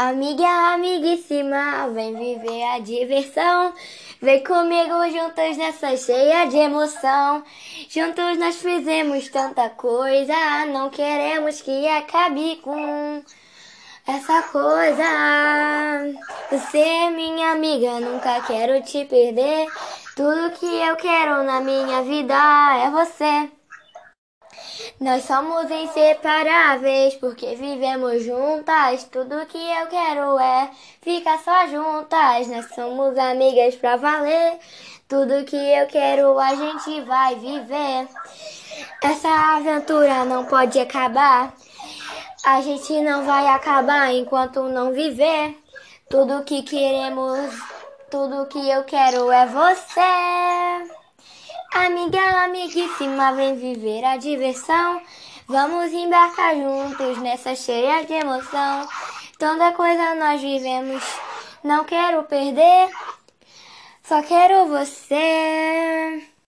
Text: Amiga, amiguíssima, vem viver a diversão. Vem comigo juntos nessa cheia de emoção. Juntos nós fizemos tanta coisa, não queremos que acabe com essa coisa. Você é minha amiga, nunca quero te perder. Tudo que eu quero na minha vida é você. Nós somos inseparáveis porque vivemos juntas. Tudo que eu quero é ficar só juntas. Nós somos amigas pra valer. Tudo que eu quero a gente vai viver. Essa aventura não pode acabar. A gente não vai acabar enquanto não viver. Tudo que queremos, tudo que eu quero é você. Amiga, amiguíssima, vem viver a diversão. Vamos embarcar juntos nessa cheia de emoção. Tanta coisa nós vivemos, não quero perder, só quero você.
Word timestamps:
Amiga, 0.00 0.46
amiguíssima, 0.74 1.88
vem 1.92 2.14
viver 2.14 2.62
a 2.66 2.78
diversão. 2.78 3.74
Vem 4.22 4.44
comigo 4.44 4.94
juntos 5.10 5.56
nessa 5.56 5.96
cheia 5.96 6.46
de 6.46 6.56
emoção. 6.56 7.42
Juntos 7.88 8.38
nós 8.38 8.62
fizemos 8.62 9.28
tanta 9.28 9.68
coisa, 9.70 10.66
não 10.66 10.88
queremos 10.88 11.60
que 11.60 11.88
acabe 11.88 12.60
com 12.62 13.24
essa 14.06 14.40
coisa. 14.44 15.02
Você 16.48 16.78
é 16.78 17.10
minha 17.10 17.50
amiga, 17.50 17.98
nunca 17.98 18.40
quero 18.42 18.80
te 18.84 19.04
perder. 19.04 19.66
Tudo 20.14 20.52
que 20.52 20.64
eu 20.64 20.94
quero 20.94 21.42
na 21.42 21.60
minha 21.60 22.02
vida 22.02 22.36
é 22.84 22.88
você. 22.88 23.57
Nós 25.00 25.24
somos 25.26 25.70
inseparáveis 25.70 27.14
porque 27.14 27.54
vivemos 27.54 28.24
juntas. 28.24 29.04
Tudo 29.04 29.46
que 29.46 29.56
eu 29.56 29.86
quero 29.86 30.40
é 30.40 30.70
ficar 31.00 31.38
só 31.38 31.68
juntas. 31.68 32.48
Nós 32.48 32.66
somos 32.74 33.16
amigas 33.16 33.76
pra 33.76 33.94
valer. 33.94 34.58
Tudo 35.08 35.44
que 35.44 35.56
eu 35.56 35.86
quero 35.86 36.36
a 36.40 36.52
gente 36.52 37.00
vai 37.02 37.36
viver. 37.36 38.08
Essa 39.00 39.56
aventura 39.56 40.24
não 40.24 40.44
pode 40.46 40.80
acabar. 40.80 41.54
A 42.44 42.60
gente 42.60 43.00
não 43.00 43.24
vai 43.24 43.46
acabar 43.46 44.12
enquanto 44.12 44.64
não 44.64 44.92
viver. 44.92 45.56
Tudo 46.10 46.42
que 46.42 46.62
queremos, 46.62 47.54
tudo 48.10 48.46
que 48.46 48.68
eu 48.68 48.82
quero 48.82 49.30
é 49.30 49.46
você. 49.46 50.77
Amiga, 51.86 52.44
amiguíssima, 52.44 53.32
vem 53.34 53.54
viver 53.54 54.04
a 54.04 54.16
diversão. 54.16 55.00
Vamos 55.46 55.92
embarcar 55.92 56.56
juntos 56.56 57.18
nessa 57.18 57.54
cheia 57.54 58.04
de 58.04 58.14
emoção. 58.14 58.88
Tanta 59.38 59.72
coisa 59.72 60.16
nós 60.16 60.40
vivemos, 60.42 61.02
não 61.62 61.84
quero 61.84 62.24
perder, 62.24 62.90
só 64.02 64.20
quero 64.22 64.66
você. 64.66 66.27